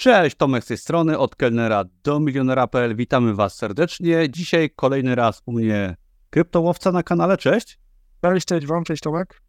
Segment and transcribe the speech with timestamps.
[0.00, 2.96] Cześć, Tomek z tej strony, od kelnera do milionera.pl.
[2.96, 4.30] Witamy Was serdecznie.
[4.30, 5.96] Dzisiaj kolejny raz u mnie
[6.30, 7.36] kryptołowca na kanale.
[7.36, 7.78] Cześć.
[8.22, 9.42] Cześć, cześć Wam, cześć Tomek.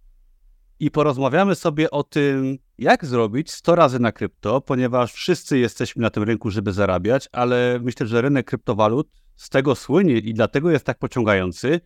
[0.80, 6.10] I porozmawiamy sobie o tym, jak zrobić 100 razy na krypto, ponieważ wszyscy jesteśmy na
[6.10, 10.86] tym rynku, żeby zarabiać, ale myślę, że rynek kryptowalut z tego słynie i dlatego jest
[10.86, 11.82] tak pociągający,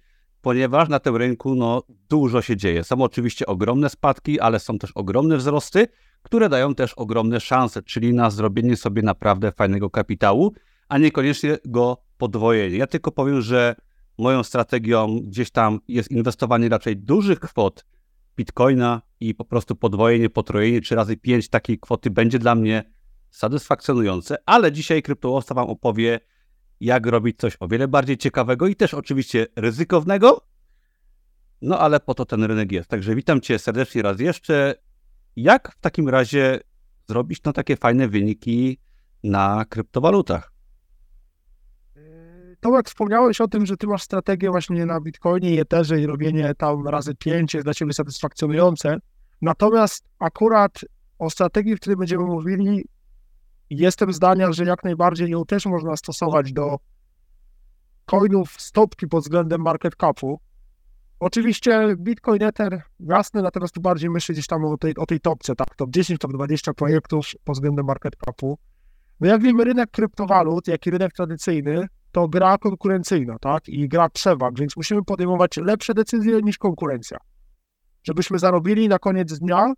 [0.46, 2.84] ponieważ na tym rynku no, dużo się dzieje.
[2.84, 5.88] Są oczywiście ogromne spadki, ale są też ogromne wzrosty,
[6.24, 10.54] które dają też ogromne szanse, czyli na zrobienie sobie naprawdę fajnego kapitału,
[10.90, 12.78] a niekoniecznie go podwojenie.
[12.78, 13.76] Ja tylko powiem, że
[14.18, 17.86] moją strategią gdzieś tam jest inwestowanie raczej dużych kwot
[18.38, 22.84] bitcoina i po prostu podwojenie, potrojenie trzy razy pięć takiej kwoty będzie dla mnie
[23.30, 26.20] satysfakcjonujące, ale dzisiaj kryptołowca Wam opowie,
[26.86, 30.42] jak robić coś o wiele bardziej ciekawego i też oczywiście ryzykownego,
[31.62, 32.90] no ale po to ten rynek jest.
[32.90, 34.76] Także witam Cię serdecznie raz jeszcze.
[35.36, 36.60] Jak w takim razie
[37.08, 38.80] zrobić no, takie fajne wyniki
[39.24, 40.52] na kryptowalutach?
[42.60, 46.56] Tomek, wspomniałeś o tym, że ty masz strategię właśnie na Bitcoinie i Etherze i robienie
[46.58, 48.98] tam razy pięć jest dla ciebie satysfakcjonujące.
[49.42, 50.80] Natomiast akurat
[51.20, 52.86] o strategii, w której będziemy mówili,
[53.70, 56.78] jestem zdania, że jak najbardziej ją też można stosować do
[58.06, 60.40] coinów stopki pod względem market capu.
[61.20, 65.56] Oczywiście Bitcoin Ether jasne, natomiast tu bardziej myślę gdzieś tam o tej, o tej topce,
[65.56, 68.58] tak, top 10, top 20 projektów pod względem market capu.
[69.20, 74.10] No jak wiemy, rynek kryptowalut, jak i rynek tradycyjny, to gra konkurencyjna, tak, i gra
[74.10, 77.18] przewag, więc musimy podejmować lepsze decyzje niż konkurencja,
[78.04, 79.74] żebyśmy zarobili na koniec dnia.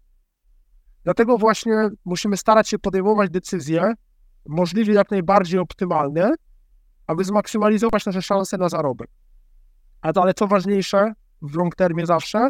[1.08, 3.94] Dlatego właśnie musimy starać się podejmować decyzje
[4.47, 6.36] możliwie jak najbardziej optymalne,
[7.08, 9.09] aby zmaksymalizować nasze szanse na zarobek.
[10.02, 12.50] Ale co ważniejsze, w long termie zawsze,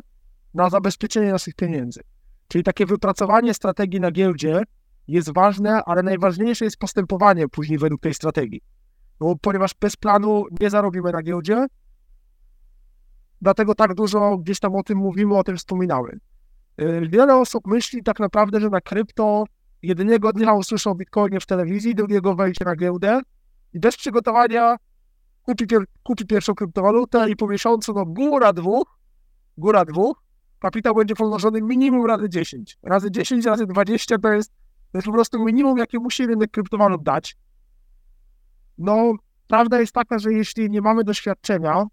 [0.54, 2.02] na zabezpieczenie naszych pieniędzy.
[2.48, 4.64] Czyli takie wypracowanie strategii na giełdzie
[5.08, 8.62] jest ważne, ale najważniejsze jest postępowanie później według tej strategii.
[9.22, 11.66] No, ponieważ bez planu nie zarobimy na giełdzie,
[13.42, 16.20] dlatego tak dużo gdzieś tam o tym mówimy, o tym wspominamy.
[17.10, 19.44] Wiele osób myśli tak naprawdę, że na krypto
[19.82, 23.22] jednego dnia usłyszą Bitcoinie w telewizji, drugiego wejdzie na giełdę
[23.74, 24.76] i bez przygotowania
[25.44, 29.00] kupi, pier kupi pierwszą kryptowalutę i po miesiącu, no góra dwóch,
[29.58, 30.24] góra dwóch,
[30.60, 32.78] kapitał będzie pomnożony minimum razy 10.
[32.84, 34.52] Razy 10, razy 20 to jest,
[34.92, 37.38] to jest po prostu minimum, jakie musi rynek kryptowalut dać.
[38.78, 39.14] No,
[39.48, 41.86] prawda jest taka, że jeśli nie mamy doświadczenia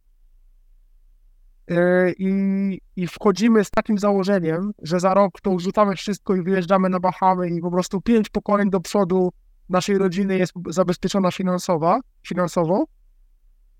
[2.18, 7.00] i, i wchodzimy z takim założeniem, że za rok to rzucamy wszystko i wyjeżdżamy na
[7.00, 9.32] Bahamy i po prostu pięć pokoleń do przodu
[9.68, 12.84] naszej rodziny jest zabezpieczona finansowa, finansowo,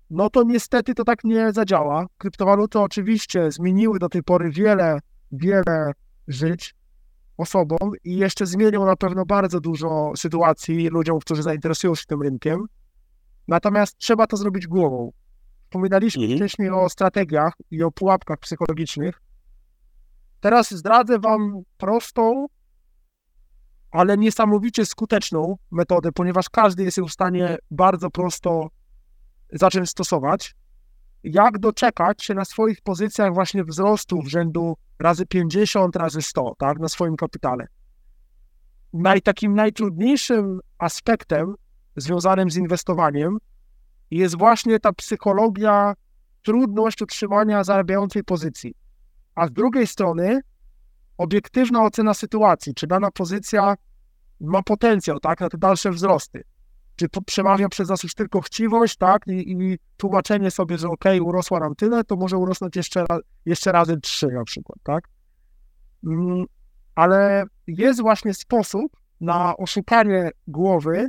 [0.09, 2.05] no to niestety to tak nie zadziała.
[2.17, 4.99] Kryptowaluty oczywiście zmieniły do tej pory wiele,
[5.31, 5.91] wiele
[6.27, 6.75] żyć
[7.37, 12.65] osobom i jeszcze zmienią na pewno bardzo dużo sytuacji ludziom, którzy zainteresują się tym rynkiem.
[13.47, 15.11] Natomiast trzeba to zrobić głową.
[15.65, 16.39] Wspominaliśmy mhm.
[16.39, 19.21] wcześniej o strategiach i o pułapkach psychologicznych.
[20.39, 22.47] Teraz zdradzę Wam prostą,
[23.91, 28.67] ale niesamowicie skuteczną metodę, ponieważ każdy jest ją w stanie bardzo prosto
[29.53, 30.55] zacząć stosować.
[31.23, 36.79] Jak doczekać się na swoich pozycjach właśnie wzrostu w rzędu razy 50, razy 100, tak,
[36.79, 37.67] na swoim kapitale.
[38.93, 41.55] Naj, takim najtrudniejszym aspektem
[41.95, 43.37] związanym z inwestowaniem
[44.11, 45.93] jest właśnie ta psychologia,
[46.43, 48.73] trudność utrzymania zarabiającej pozycji.
[49.35, 50.41] A z drugiej strony
[51.17, 53.75] obiektywna ocena sytuacji, czy dana pozycja
[54.39, 56.43] ma potencjał tak, na te dalsze wzrosty.
[56.95, 61.59] Czy przemawia przez nas już tylko chciwość, tak, i, i tłumaczenie sobie, że ok, urosła
[61.59, 63.05] nam tyle, to może urosnąć jeszcze,
[63.45, 65.07] jeszcze razy trzy na przykład, tak?
[66.05, 66.45] Mm,
[66.95, 68.91] ale jest właśnie sposób
[69.21, 71.07] na oszukanie głowy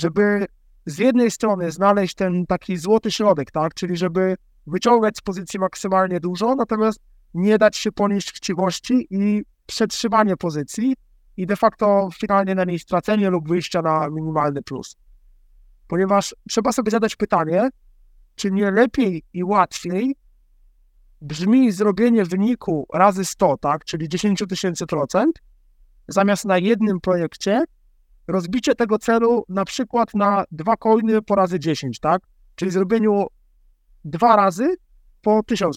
[0.00, 0.46] żeby
[0.90, 4.36] z jednej strony znaleźć ten taki złoty środek, tak, czyli żeby
[4.66, 7.00] wyciągać z pozycji maksymalnie dużo, natomiast
[7.34, 10.94] nie dać się ponieść chciwości i przetrzymanie pozycji
[11.36, 14.96] i de facto finalnie na niej stracenie lub wyjścia na minimalny plus.
[15.86, 17.68] Ponieważ trzeba sobie zadać pytanie,
[18.34, 20.16] czy nie lepiej i łatwiej
[21.20, 25.38] brzmi zrobienie wyniku razy 100, tak, czyli 10 tysięcy procent,
[26.08, 27.64] zamiast na jednym projekcie
[28.30, 32.22] rozbicie tego celu na przykład na dwa coiny po razy 10, tak?
[32.54, 33.26] Czyli zrobieniu
[34.04, 34.76] dwa razy
[35.22, 35.72] po 1000%.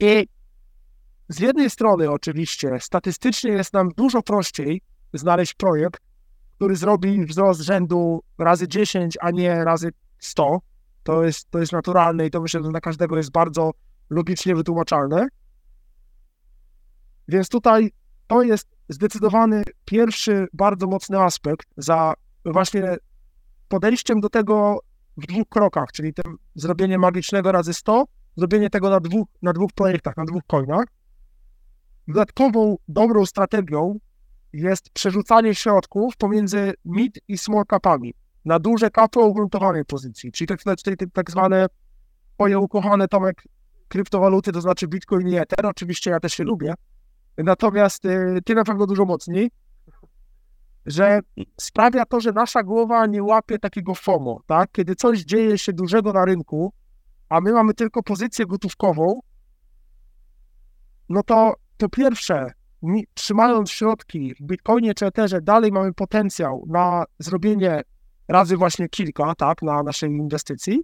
[0.00, 0.26] I
[1.28, 4.80] z jednej strony oczywiście statystycznie jest nam dużo prościej
[5.12, 6.00] znaleźć projekt,
[6.56, 10.58] który zrobi wzrost rzędu razy 10, a nie razy 100.
[11.02, 13.70] To jest, to jest naturalne i to myślę, że dla każdego jest bardzo
[14.10, 15.28] logicznie wytłumaczalne.
[17.28, 17.90] Więc tutaj
[18.26, 22.96] to jest zdecydowany pierwszy bardzo mocny aspekt za właśnie
[23.68, 24.78] podejściem do tego
[25.16, 28.04] w dwóch krokach, czyli tym zrobienie magicznego razy 100,
[28.36, 30.84] zrobienie tego na dwóch, na dwóch projektach, na dwóch coinach.
[32.08, 33.98] Dodatkową dobrą strategią
[34.52, 40.48] jest przerzucanie środków pomiędzy mid i small capami na duże kapy o ugruntowanej pozycji, czyli
[40.48, 40.76] tak, tak,
[41.12, 41.66] tak zwane
[42.38, 43.42] moje ukochane Tomek
[43.88, 46.74] kryptowaluty, to znaczy Bitcoin i Ether, oczywiście ja też się lubię,
[47.38, 49.50] natomiast y, ty na pewno dużo mocniej,
[50.86, 51.20] że
[51.60, 54.72] sprawia to, że nasza głowa nie łapie takiego FOMO, tak?
[54.72, 56.72] Kiedy coś dzieje się dużego na rynku,
[57.28, 59.20] a my mamy tylko pozycję gotówkową,
[61.08, 62.52] no to to pierwsze,
[63.14, 67.82] trzymając środki w Bitcoinie czy Etherze, dalej mamy potencjał na zrobienie
[68.28, 70.82] razy właśnie kilka, tak, na naszej inwestycji,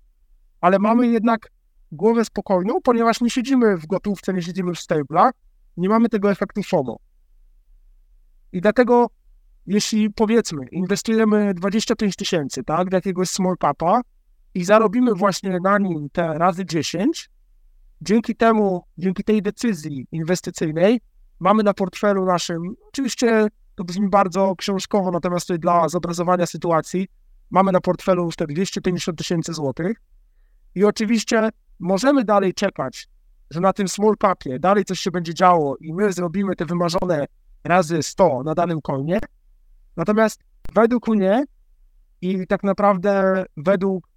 [0.60, 1.48] ale mamy jednak
[1.92, 5.32] głowę spokojną, ponieważ nie siedzimy w gotówce, nie siedzimy w stablach,
[5.76, 6.98] nie mamy tego efektu FOMO.
[8.52, 9.10] I dlatego,
[9.66, 14.00] jeśli powiedzmy, inwestujemy 25 tysięcy, tak, w jakiegoś small capa
[14.54, 17.30] i zarobimy właśnie na nim te razy 10,
[18.00, 21.00] dzięki temu, dzięki tej decyzji inwestycyjnej,
[21.40, 27.08] mamy na portfelu naszym, oczywiście to brzmi bardzo książkowo, natomiast to dla zobrazowania sytuacji,
[27.50, 29.96] mamy na portfelu już te 250 tysięcy złotych
[30.74, 31.48] i oczywiście
[31.78, 33.08] możemy dalej czekać,
[33.52, 37.26] że na tym small capie dalej coś się będzie działo i my zrobimy te wymarzone
[37.64, 39.18] razy 100 na danym konie.
[39.96, 40.40] Natomiast
[40.74, 41.44] według mnie
[42.20, 44.08] i tak naprawdę według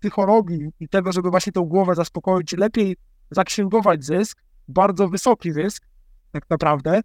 [0.00, 2.96] psychologii i tego, żeby właśnie tą głowę zaspokoić, lepiej
[3.30, 5.86] zaksięgować zysk, bardzo wysoki zysk,
[6.32, 7.00] tak naprawdę,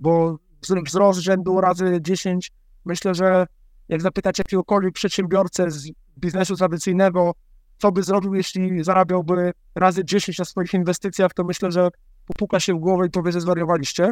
[0.00, 0.38] bo
[0.86, 2.52] wzrost rzędu razy 10,
[2.84, 3.46] myślę, że
[3.88, 7.32] jak zapytać jakiegokolwiek przedsiębiorcę z biznesu tradycyjnego,
[7.78, 11.88] co by zrobił, jeśli zarabiałby razy 10 na swoich inwestycjach, to myślę, że
[12.26, 14.10] popuka się w głowę i powie, że zwariowaliście.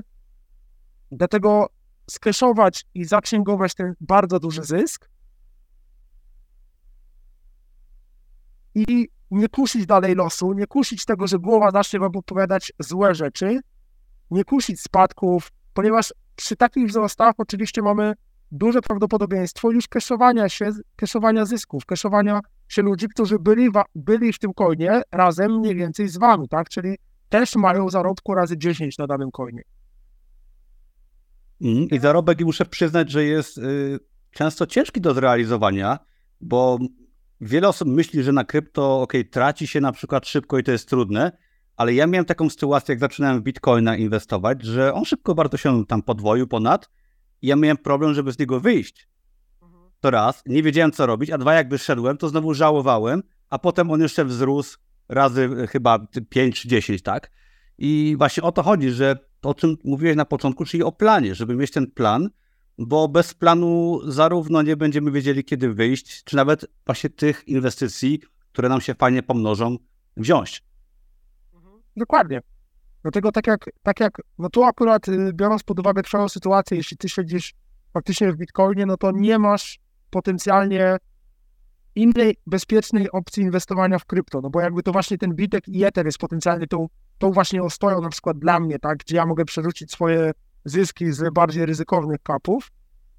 [1.11, 1.67] Dlatego
[2.11, 5.09] skeszować i zaksięgować ten bardzo duży zysk
[8.75, 13.61] i nie kusić dalej losu, nie kusić tego, że głowa zacznie wam opowiadać złe rzeczy,
[14.31, 18.15] nie kusić spadków, ponieważ przy takich wzrostach oczywiście mamy
[18.55, 24.55] duże prawdopodobieństwo już keszowania się, keszowania zysków, keszowania się ludzi, którzy byli, byli w tym
[24.55, 26.69] coinie razem mniej więcej z wami, tak?
[26.69, 26.97] Czyli
[27.29, 29.63] też mają zarobku razy 10 na danym coinie.
[31.61, 33.99] Mm, I zarobek, muszę przyznać, że jest y,
[34.31, 35.99] często ciężki do zrealizowania,
[36.41, 36.79] bo
[37.41, 40.89] wiele osób myśli, że na krypto, ok, traci się na przykład szybko i to jest
[40.89, 41.33] trudne,
[41.77, 45.87] ale ja miałem taką sytuację, jak zaczynałem w Bitcoina inwestować, że on szybko bardzo się
[45.87, 46.91] tam podwoił ponad
[47.45, 49.09] i ja miałem problem, żeby z niego wyjść.
[50.01, 53.91] To raz, nie wiedziałem co robić, a dwa, jak wyszedłem, to znowu żałowałem, a potem
[53.91, 57.31] on jeszcze wzrósł razy e, chyba 5 czy 10, tak?
[57.79, 61.35] I właśnie o to chodzi, że to, o czym mówiłeś na początku, czyli o planie,
[61.35, 62.31] żeby mieć ten plan,
[62.79, 68.21] bo bez planu zarówno nie będziemy wiedzieli, kiedy wyjść, czy nawet właśnie tych inwestycji,
[68.53, 69.77] które nam się fajnie pomnożą,
[70.17, 70.63] wziąć.
[71.97, 72.41] Dokładnie.
[73.05, 76.97] Dlatego tak jak, tak jak, no tu akurat y, biorąc pod uwagę twoją sytuację, jeśli
[76.97, 77.55] ty siedzisz
[77.93, 79.79] faktycznie w Bitcoinie, no to nie masz
[80.11, 80.97] potencjalnie
[81.95, 86.07] innej bezpiecznej opcji inwestowania w krypto, no bo jakby to właśnie ten Bitek i Ether
[86.07, 86.87] jest potencjalnie tą,
[87.19, 90.33] tą właśnie ostoją na przykład dla mnie, tak, gdzie ja mogę przerzucić swoje
[90.65, 92.71] zyski z bardziej ryzykownych kapów.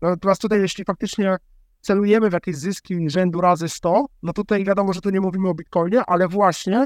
[0.01, 1.37] No, natomiast tutaj jeśli faktycznie
[1.81, 5.53] celujemy w jakieś zyski rzędu razy 100, no tutaj wiadomo, że tu nie mówimy o
[5.53, 6.85] Bitcoinie, ale właśnie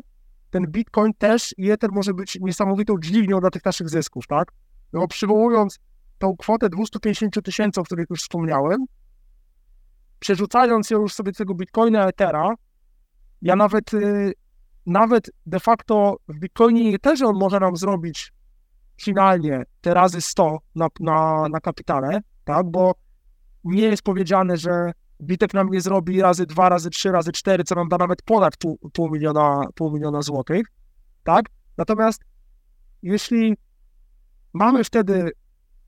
[0.50, 4.52] ten Bitcoin też i Ether może być niesamowitą dźwignią dla tych naszych zysków, tak?
[4.94, 5.80] No przywołując
[6.18, 8.86] tą kwotę 250 tysięcy, o której już wspomniałem,
[10.20, 12.56] przerzucając ją już sobie tego Bitcoina Ethera,
[13.42, 14.34] ja nawet, y,
[14.86, 18.34] nawet de facto w Bitcoinie i Etherze on może nam zrobić
[19.02, 22.66] finalnie te razy 100 na, na, na kapitale, tak?
[22.66, 22.96] Bo
[23.64, 24.92] nie jest powiedziane, że
[25.22, 28.58] Bitek nam nie zrobi razy dwa, razy trzy, razy cztery, co nam da nawet ponad
[28.58, 30.68] pół, pół, miliona, pół miliona złotych,
[31.24, 31.46] tak?
[31.78, 32.22] Natomiast
[33.04, 33.58] jeśli
[34.54, 35.32] mamy wtedy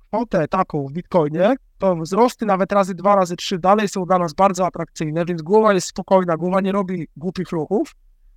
[0.08, 4.34] kwotę taką w Bitcoinie, to wzrosty nawet razy dwa, razy trzy dalej są dla nas
[4.34, 7.96] bardzo atrakcyjne, więc głowa jest spokojna, głowa nie robi głupich ruchów.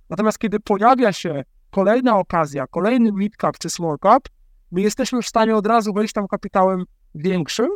[0.09, 4.23] Natomiast kiedy pojawia się kolejna okazja, kolejny mid-cap czy small cap,
[4.71, 6.83] my jesteśmy w stanie od razu wejść tam kapitałem
[7.15, 7.69] większym.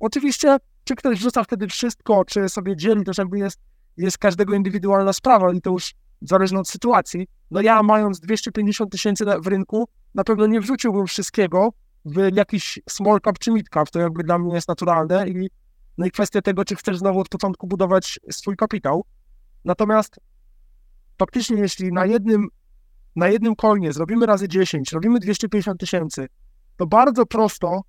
[0.00, 3.60] Oczywiście czy ktoś wrzuca wtedy wszystko, czy sobie dzieli, to jakby jest,
[3.96, 7.26] jest każdego indywidualna sprawa i to już zależne od sytuacji.
[7.50, 11.70] No ja mając 250 tysięcy w rynku, na pewno nie wrzuciłbym wszystkiego
[12.04, 15.50] w jakiś small cap czy mid cap, to jakby dla mnie jest naturalne i
[15.98, 19.04] no i kwestia tego, czy chcesz znowu od początku budować swój kapitał.
[19.64, 20.16] Natomiast
[21.18, 22.48] faktycznie, jeśli na jednym,
[23.16, 26.26] na jednym kolnie zrobimy razy 10, robimy 250 tysięcy,
[26.76, 27.82] to bardzo prosto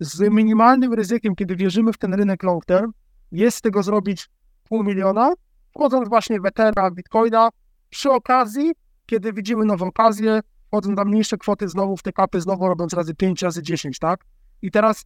[0.00, 2.92] z minimalnym ryzykiem, kiedy wierzymy w ten rynek long term,
[3.32, 4.28] jest z tego zrobić
[4.68, 5.32] pół miliona,
[5.70, 7.48] wchodząc właśnie w Ethera, Bitcoina,
[7.90, 8.72] przy okazji,
[9.06, 13.14] kiedy widzimy nową okazję, wchodząc na mniejsze kwoty znowu w te kapy, znowu robiąc razy
[13.14, 14.24] 5, razy 10, tak?
[14.62, 15.04] I teraz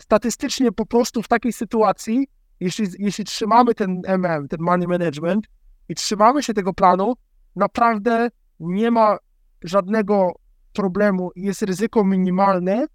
[0.00, 2.26] statystycznie po prostu w takiej sytuacji,
[2.60, 5.46] jeśli, jeśli trzymamy ten MM, ten money management
[5.88, 7.14] i trzymamy się tego planu,
[7.56, 8.28] naprawdę
[8.60, 9.16] nie ma
[9.64, 10.32] żadnego
[10.72, 12.86] problemu, jest ryzyko minimalne,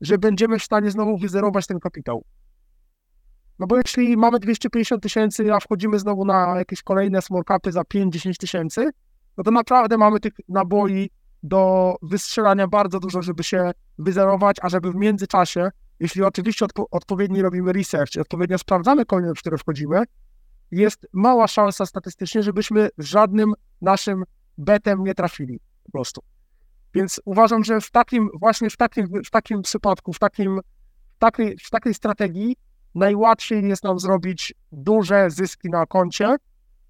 [0.00, 2.24] że będziemy w stanie znowu wyzerować ten kapitał.
[3.58, 8.36] No bo jeśli mamy 250 tysięcy, a wchodzimy znowu na jakieś kolejne small za 5-10
[8.36, 8.90] tysięcy,
[9.36, 11.10] no to naprawdę mamy tych naboi
[11.42, 17.42] do wystrzelania bardzo dużo, żeby się wyzerować, a żeby w międzyczasie, jeśli oczywiście odpo odpowiednio
[17.42, 20.02] robimy research, odpowiednio sprawdzamy coiny, w które wchodzimy,
[20.70, 24.24] jest mała szansa statystycznie, żebyśmy żadnym naszym
[24.58, 26.20] betem nie trafili po prostu.
[26.94, 30.60] Więc uważam, że w takim, właśnie w takim, w takim przypadku, w, takim,
[31.16, 32.56] w, takiej, w takiej strategii
[32.94, 36.36] najłatwiej jest nam zrobić duże zyski na koncie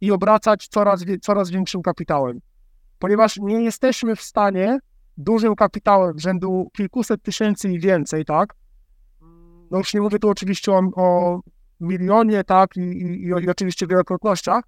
[0.01, 2.41] i obracać coraz, coraz większym kapitałem.
[2.99, 4.79] Ponieważ nie jesteśmy w stanie
[5.17, 8.55] dużym kapitałem rzędu kilkuset tysięcy i więcej, tak?
[9.71, 11.41] No już nie mówię tu oczywiście o, o
[11.81, 14.65] milionie, tak, i, i, i oczywiście wielokrotnościach,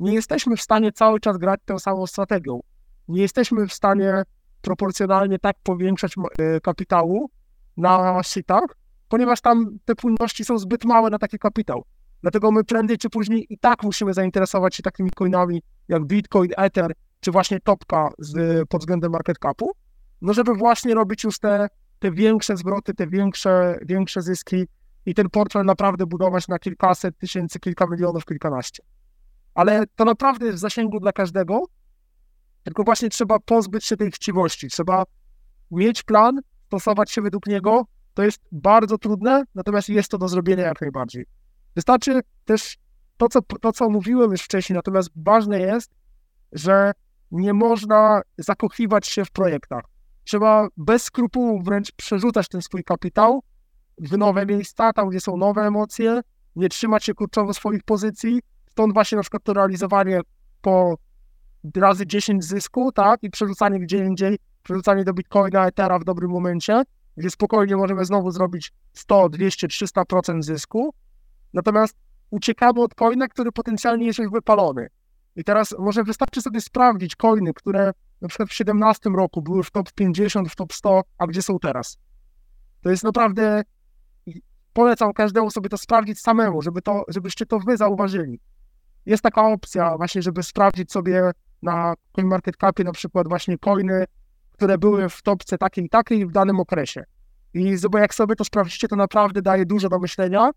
[0.00, 2.60] nie jesteśmy w stanie cały czas grać tą samą strategią.
[3.08, 4.22] Nie jesteśmy w stanie
[4.62, 7.30] proporcjonalnie tak powiększać e, kapitału
[7.76, 8.66] na sitach,
[9.08, 11.84] ponieważ tam te płynności są zbyt małe na taki kapitał.
[12.22, 16.92] Dlatego my prędzej czy później i tak musimy zainteresować się takimi coinami jak Bitcoin, Ether,
[17.20, 19.72] czy właśnie Topka z, pod względem market capu,
[20.20, 24.66] no żeby właśnie robić już te, te większe zwroty, te większe, większe zyski
[25.06, 28.82] i ten portfel naprawdę budować na kilkaset tysięcy, kilka milionów, kilkanaście.
[29.54, 31.64] Ale to naprawdę jest w zasięgu dla każdego,
[32.62, 34.68] tylko właśnie trzeba pozbyć się tej chciwości.
[34.68, 35.04] Trzeba
[35.70, 37.84] mieć plan, stosować się według niego.
[38.14, 41.26] To jest bardzo trudne, natomiast jest to do zrobienia jak najbardziej.
[41.76, 42.76] Wystarczy też
[43.16, 45.90] to, co, to, co mówiłem już wcześniej, natomiast ważne jest,
[46.52, 46.92] że
[47.30, 49.84] nie można zakochiwać się w projektach.
[50.24, 53.42] Trzeba bez skrupułów wręcz przerzucać ten swój kapitał
[53.98, 56.20] w nowe miejsca, tam gdzie są nowe emocje,
[56.56, 58.40] nie trzymać się kurczowo swoich pozycji.
[58.70, 60.20] Stąd właśnie na przykład to realizowanie
[60.60, 60.96] po
[61.76, 66.82] razy 10 zysku, tak, i przerzucanie gdzie indziej, przerzucanie do Bitcoina, Ethera w dobrym momencie,
[67.16, 70.94] gdzie spokojnie możemy znowu zrobić 100, 200, 300% zysku.
[71.52, 71.96] Natomiast
[72.30, 74.88] uciekamy od coina, który potencjalnie jest już wypalony.
[75.36, 79.70] I teraz może wystarczy sobie sprawdzić coiny, które na przykład w 17 roku były w
[79.70, 81.98] top 50, w top 100, a gdzie są teraz.
[82.82, 83.62] To jest naprawdę,
[84.72, 88.40] polecam każdemu sobie to sprawdzić samemu, żeby to, żebyście to wy zauważyli.
[89.06, 91.30] Jest taka opcja właśnie, żeby sprawdzić sobie
[91.62, 94.04] na CoinMarketCapie na przykład właśnie coiny,
[94.52, 97.04] które były w topce takiej i takiej w danym okresie.
[97.54, 100.50] I jak sobie to sprawdzicie, to naprawdę daje dużo do myślenia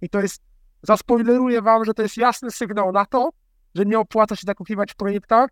[0.00, 0.42] i to jest,
[0.82, 3.30] zaspoileruję wam, że to jest jasny sygnał na to,
[3.74, 5.50] że nie opłaca się zakupiwać w projektach,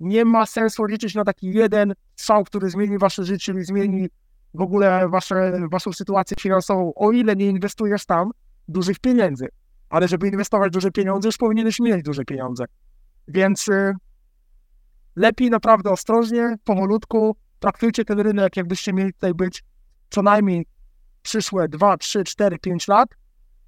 [0.00, 4.08] nie ma sensu liczyć na taki jeden strzał, który zmieni wasze życie i zmieni
[4.54, 8.30] w ogóle wasze, waszą sytuację finansową, o ile nie inwestujesz tam
[8.68, 9.48] dużych pieniędzy.
[9.88, 12.64] Ale żeby inwestować duże pieniądze, już powinieneś mieć duże pieniądze.
[13.28, 13.94] Więc y,
[15.16, 19.64] lepiej naprawdę ostrożnie, powolutku, traktujcie ten rynek, jakbyście mieli tutaj być
[20.10, 20.66] co najmniej
[21.22, 23.08] przyszłe 2, 3, 4, 5 lat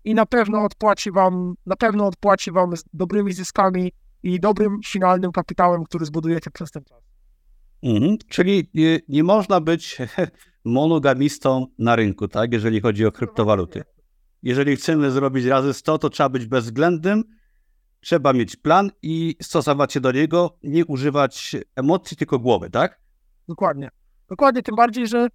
[0.04, 5.32] i na pewno odpłaci wam, na pewno odpłaci wam z dobrymi zyskami i dobrym finalnym
[5.32, 7.02] kapitałem, który zbudujecie przez ten czas.
[7.82, 8.16] Mhm.
[8.28, 9.98] Czyli nie, nie, można być
[10.64, 13.84] monogamistą na rynku, tak, jeżeli chodzi o kryptowaluty.
[14.42, 17.24] Jeżeli chcemy zrobić razy 100, to trzeba być bezwzględnym,
[18.04, 23.00] trzeba mieć plan i stosować się do niego, nie używać emocji, tylko głowy, tak?
[23.48, 23.88] Dokładnie.
[24.28, 25.28] Dokładnie, tym bardziej, że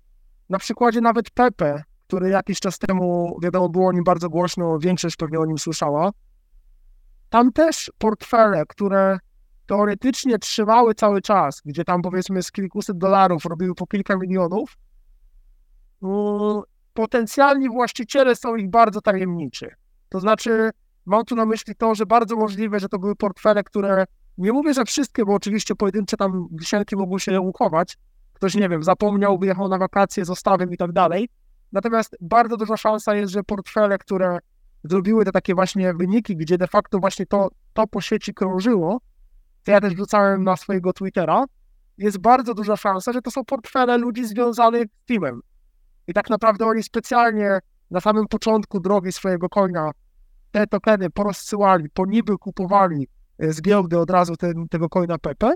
[0.50, 5.16] na przykładzie nawet Pepe, który jakiś czas temu, wiadomo, było o nim bardzo głośno, większość
[5.16, 6.12] pewnie o nim słyszała,
[7.30, 9.18] tam też portfele, które
[9.66, 14.78] teoretycznie trzymały cały czas, gdzie tam powiedzmy z kilkuset dolarów robiły po kilka milionów,
[16.02, 19.70] no, potencjalni właściciele są ich bardzo tajemniczy.
[20.10, 20.72] To znaczy,
[21.10, 24.06] Mam tu na myśli to, że bardzo możliwe, że to były portfele, które,
[24.38, 27.98] nie mówię, że wszystkie, bo oczywiście pojedyncze tam wisienki mogły się uchować.
[28.34, 31.30] Ktoś, nie wiem, zapomniał, wyjechał na wakacje, zostawił i tak dalej.
[31.72, 34.38] Natomiast bardzo duża szansa jest, że portfele, które
[34.84, 39.02] zrobiły te takie właśnie wyniki, gdzie de facto właśnie to, to po sieci krążyło,
[39.64, 41.46] to ja też wrzucałem na swojego Twittera,
[41.98, 45.42] jest bardzo duża szansa, że to są portfele ludzi związanych z teamem.
[46.08, 47.60] I tak naprawdę oni specjalnie
[47.92, 49.92] na samym początku drogi swojego konia
[50.52, 53.08] te tokeny porozsyłali, po niby kupowali
[53.40, 55.54] e, z giełdy od razu ten, tego coina Pepe,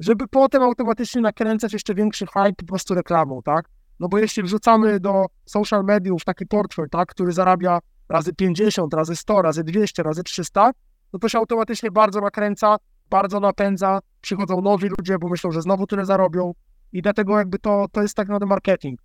[0.00, 3.68] żeby potem automatycznie nakręcać jeszcze większy hype po prostu reklamą, tak?
[4.00, 9.16] No bo jeśli wrzucamy do social mediów taki portfel, tak, który zarabia razy 50, razy
[9.16, 10.70] 100, razy 200, razy 300,
[11.12, 12.76] no to się automatycznie bardzo nakręca,
[13.10, 16.54] bardzo napędza, przychodzą nowi ludzie, bo myślą, że znowu tyle zarobią
[16.92, 19.00] i dlatego jakby to, to jest tak naprawdę marketing.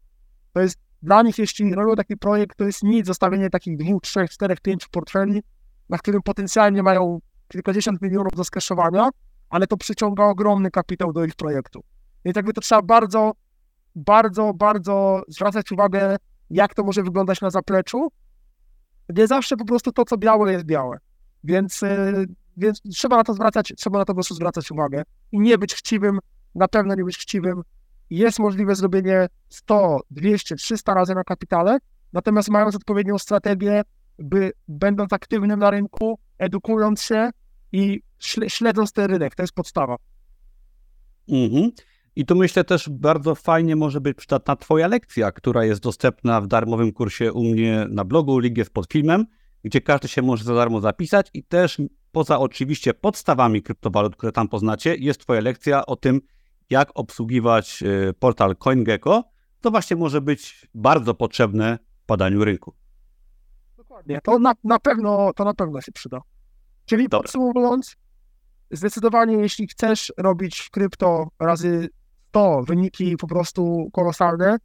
[0.54, 4.30] To jest dla nich, jeśli robią taki projekt, to jest nic, zostawienie takich dwóch, trzech,
[4.30, 5.44] czterech, pięciu portfeli,
[5.90, 9.10] na którym potencjalnie mają kilkadziesiąt milionów do skaszowania,
[9.50, 11.84] ale to przyciąga ogromny kapitał do ich projektu.
[12.26, 13.32] Więc jakby to trzeba bardzo,
[13.96, 16.16] bardzo, bardzo zwracać uwagę,
[16.50, 18.12] jak to może wyglądać na zapleczu.
[19.10, 20.98] Nie zawsze po prostu to, co białe, jest białe.
[21.44, 22.26] Więc, yy,
[22.58, 25.76] więc trzeba na to zwracać, trzeba na to po prostu zwracać uwagę i nie być
[25.76, 26.20] chciwym,
[26.56, 27.62] na pewno nie być chciwym.
[28.12, 31.78] Jest możliwe zrobienie 100, 200, 300 razy na kapitale,
[32.14, 33.82] natomiast mając odpowiednią strategię,
[34.20, 37.30] by będąc aktywnym na rynku, edukując się
[37.72, 38.02] i
[38.48, 39.96] śledząc ten rynek, to jest podstawa.
[41.30, 41.72] Mhm.
[42.16, 46.48] I tu myślę też bardzo fajnie może być przydatna Twoja lekcja, która jest dostępna w
[46.48, 49.26] darmowym kursie u mnie na blogu Lig jest pod filmem,
[49.64, 54.48] gdzie każdy się może za darmo zapisać i też poza oczywiście podstawami kryptowalut, które tam
[54.48, 56.22] poznacie, jest Twoja lekcja o tym,
[56.72, 59.24] jak obsługiwać y, portal CoinGecko.
[59.62, 62.74] To właśnie może być bardzo potrzebne w badaniu rynku.
[63.78, 64.22] Dokładnie.
[64.24, 66.22] To na, na, pewno, to na pewno się przyda.
[66.86, 67.24] Czyli Dobra.
[67.24, 67.96] podsumowując,
[68.72, 71.90] zdecydowanie jeśli chcesz robić w krypto razy
[72.30, 74.58] 100 wyniki po prostu kolosalne,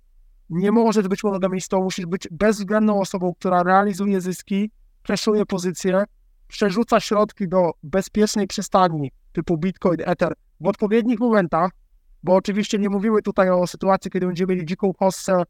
[0.51, 4.71] nie możesz być monogamistą, musisz być bezwzględną osobą, która realizuje zyski,
[5.03, 6.05] przeszuje pozycje,
[6.49, 11.71] przerzuca środki do bezpiecznej przystani typu Bitcoin, Ether w odpowiednich momentach,
[12.27, 15.43] bo oczywiście nie mówimy tutaj o sytuacji, kiedy będziemy mieli dziką hossę,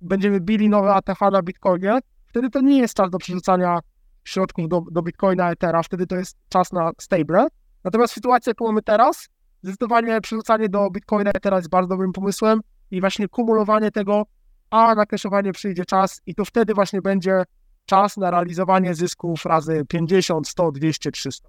[0.00, 3.78] będziemy bili nowe ATH na Bitcoinie, wtedy to nie jest czas do przerzucania
[4.24, 7.46] środków do, do Bitcoina, Ethera, wtedy to jest czas na stable.
[7.84, 9.28] Natomiast sytuacja, jaką mamy teraz,
[9.62, 14.22] zdecydowanie przerzucanie do Bitcoina, Ethera jest bardzo dobrym pomysłem i właśnie kumulowanie tego,
[14.70, 17.42] a na przyjdzie czas i to wtedy właśnie będzie
[17.86, 21.48] czas na realizowanie zysków razy 50, 100, 200, 300.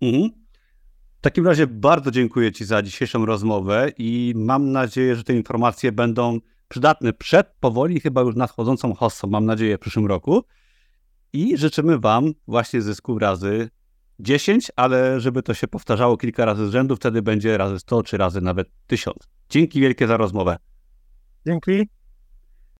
[0.00, 0.41] Mhm.
[1.22, 5.92] W takim razie bardzo dziękuję Ci za dzisiejszą rozmowę i mam nadzieję, że te informacje
[5.92, 10.44] będą przydatne przed powoli chyba już nadchodzącą hossą, mam nadzieję, w przyszłym roku.
[11.32, 13.70] I życzymy Wam właśnie zysku razy
[14.18, 18.16] 10, ale żeby to się powtarzało kilka razy z rzędu, wtedy będzie razy 100 czy
[18.16, 19.16] razy nawet 1000.
[19.48, 20.56] Dzięki wielkie za rozmowę.
[21.46, 21.88] Dzięki.